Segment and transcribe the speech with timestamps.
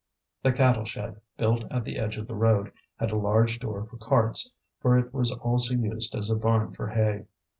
[0.41, 3.97] The cattle shed, built at the edge of the road, had a large door for
[3.97, 7.27] carts, for it was also used as a barn for hay.